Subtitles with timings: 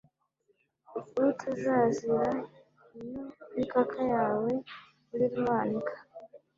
[1.29, 2.25] utazazira
[2.99, 3.23] iyo
[3.55, 4.49] mikaka yawe
[5.07, 5.95] wirirwa wanika